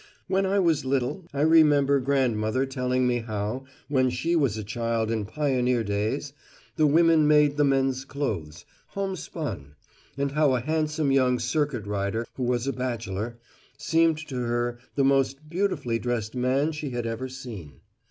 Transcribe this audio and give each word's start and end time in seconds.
When 0.27 0.47
I 0.47 0.57
was 0.57 0.83
little, 0.83 1.27
I 1.31 1.41
remember 1.41 1.99
grandmother 1.99 2.65
telling 2.65 3.05
me 3.05 3.19
how, 3.19 3.65
when 3.87 4.09
she 4.09 4.35
was 4.35 4.57
a 4.57 4.63
child 4.63 5.11
in 5.11 5.25
pioneer 5.27 5.83
days, 5.83 6.33
the 6.75 6.87
women 6.87 7.27
made 7.27 7.55
the 7.55 7.63
men's 7.63 8.03
clothes 8.03 8.65
homespun 8.95 9.75
and 10.17 10.31
how 10.31 10.55
a 10.55 10.59
handsome 10.59 11.11
young 11.11 11.37
Circuit 11.37 11.85
Rider, 11.85 12.25
who 12.33 12.41
was 12.45 12.65
a 12.65 12.73
bachelor, 12.73 13.37
seemed 13.77 14.17
to 14.27 14.37
her 14.39 14.79
the 14.95 15.05
most 15.05 15.47
beautifully 15.47 15.99
dressed 15.99 16.33
man 16.33 16.71
she 16.71 16.89
had 16.89 17.05
ever 17.05 17.29
seen. 17.29 17.81